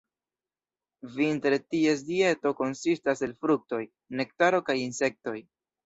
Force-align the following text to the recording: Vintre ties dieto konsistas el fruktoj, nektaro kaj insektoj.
Vintre 1.17 1.59
ties 1.75 2.03
dieto 2.09 2.55
konsistas 2.63 3.25
el 3.31 3.39
fruktoj, 3.45 3.83
nektaro 4.23 4.67
kaj 4.71 4.83
insektoj. 4.91 5.41